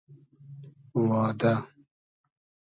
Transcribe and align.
وا 1.07 1.21
دۂ 1.39 1.53